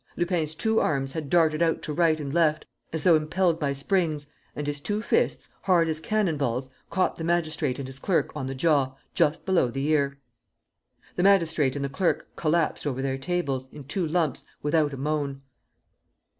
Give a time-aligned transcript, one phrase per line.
[0.17, 4.25] Lupin's two arms had darted out to right and left, as though impelled by springs
[4.55, 8.47] and his two fists, hard as cannon balls, caught the magistrate and his clerk on
[8.47, 10.17] the jaw, just below the ear.
[11.17, 15.43] The magistrate and the clerk collapsed over their tables, in two lumps, without a moan.